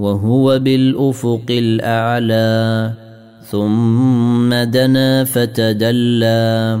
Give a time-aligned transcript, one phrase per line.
[0.00, 2.92] وهو بالأفق الأعلى
[3.42, 6.80] ثم دنا فتدلى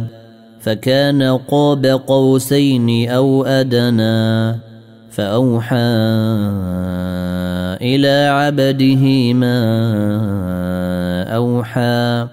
[0.60, 4.60] فكان قاب قوسين أو أدنى
[5.10, 5.76] فأوحى
[7.82, 9.60] إلى عبده ما
[11.22, 12.26] أوحى.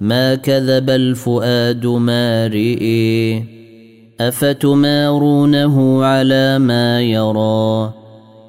[0.00, 3.44] ما كذب الفؤاد ما رئي
[4.20, 7.92] أفتمارونه على ما يرى؟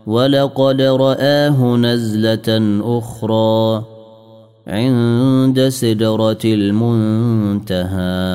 [0.10, 3.84] ولقد رآه نزلة أخرى
[4.68, 8.30] عند سدرة المنتهى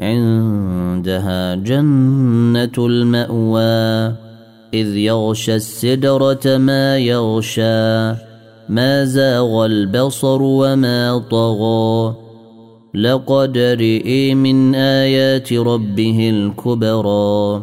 [0.00, 4.14] عندها جنة المأوى
[4.74, 8.14] إذ يغشى السدرة ما يغشى
[8.68, 12.14] ما زاغ البصر وما طغى.
[12.94, 17.62] لقد رئي من آيات ربه الكبرى.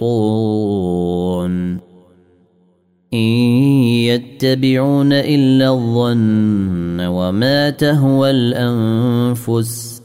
[3.13, 10.01] إن يتبعون إلا الظن وما تهوى الأنفس.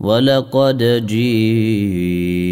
[0.00, 2.42] ولقد جيءهم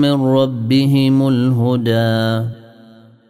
[0.00, 2.55] من ربهم الهدى.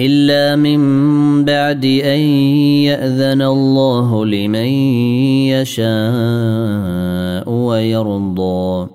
[0.00, 0.80] إلا من
[1.44, 2.20] بعد أن
[2.88, 4.68] يأذن الله لمن
[5.52, 8.88] يشاء ويرضى.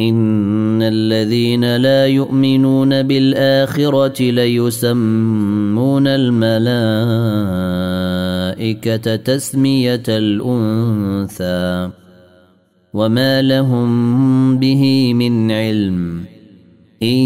[0.00, 6.56] إن الذين لا يؤمنون بالآخرة ليسمون الملائكة
[9.16, 11.90] تسمية الأنثى.
[12.94, 16.31] وما لهم به من علم.
[17.02, 17.16] إن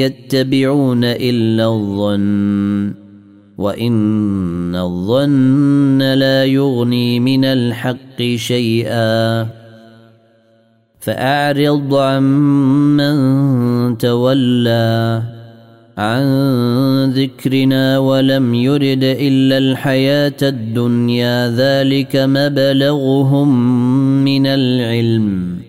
[0.00, 2.94] يتبعون إلا الظن
[3.58, 9.46] وإن الظن لا يغني من الحق شيئا
[11.00, 13.18] فأعرض عمن
[13.98, 15.22] تولى
[15.98, 16.24] عن
[17.10, 23.48] ذكرنا ولم يرد إلا الحياة الدنيا ذلك مبلغهم
[24.24, 25.59] من العلم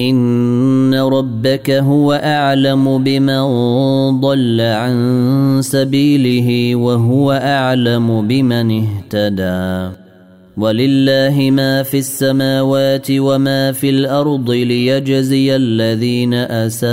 [0.00, 3.40] إن ربك هو أعلم بمن
[4.20, 9.96] ضل عن سبيله وهو أعلم بمن اهتدى
[10.56, 16.88] ولله ما في السماوات وما في الأرض ليجزي الذين أساءوا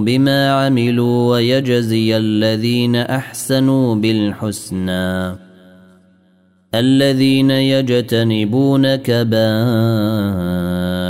[0.00, 5.36] بما عملوا ويجزي الذين أحسنوا بالحسنى
[6.74, 10.69] الذين يجتنبون كبائر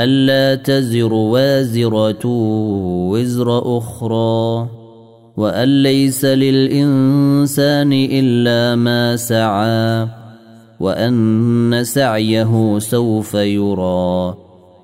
[0.00, 2.26] ألا تزر وازرة
[3.10, 4.68] وزر أخرى
[5.36, 10.08] وأن ليس للإنسان إلا ما سعى
[10.80, 14.34] وأن سعيه سوف يرى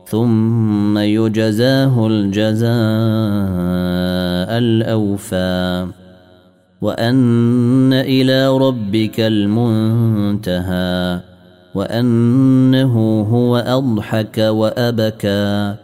[0.06, 2.68] ثم يجزاه الجزاء
[4.58, 5.86] الأوفى.
[6.80, 11.20] وأن إلى ربك المنتهى.
[11.76, 15.74] وأنه هو أضحك وأبكى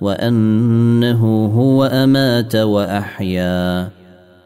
[0.00, 3.88] وأنه هو أمات وأحيا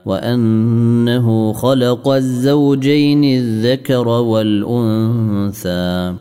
[0.07, 6.15] وأنه خلق الزوجين الذكر والأنثى.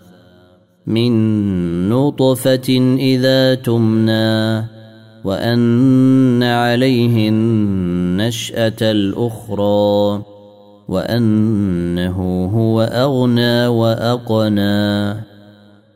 [0.87, 1.13] من
[1.89, 4.67] نطفة إذا تمنى
[5.23, 10.32] وأن عليه النشأة الأخرى.
[10.93, 12.17] وأنه
[12.53, 15.15] هو أغنى وأقنى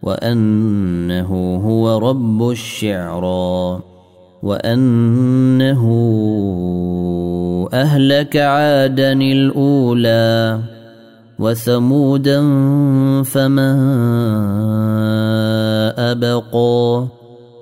[0.02, 1.32] وأنه
[1.66, 3.80] هو رب الشعرى
[4.44, 5.84] وأنه
[7.74, 10.60] أهلك عادا الأولى
[11.40, 12.42] وثمودا
[13.24, 13.74] فما
[16.12, 17.17] أبقى.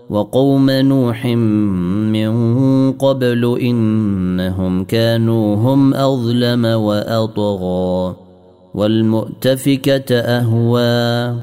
[0.09, 2.31] وقوم نوح من
[2.91, 8.15] قبل إنهم كانوا هم أظلم وأطغى
[8.73, 11.35] والمؤتفكة أهوى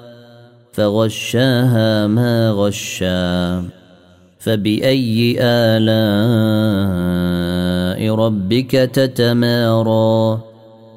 [0.73, 3.65] فغشاها ما غشا
[4.39, 5.83] فبأي آلاء
[8.15, 10.41] ربك تتمارى؟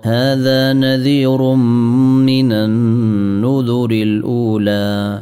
[0.06, 5.21] هذا نذير من النذر الأولى